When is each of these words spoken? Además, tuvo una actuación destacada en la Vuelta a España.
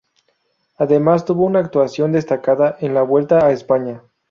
Además, 0.77 1.25
tuvo 1.25 1.45
una 1.45 1.59
actuación 1.59 2.11
destacada 2.11 2.75
en 2.79 2.95
la 2.95 3.03
Vuelta 3.03 3.45
a 3.45 3.51
España. 3.51 4.01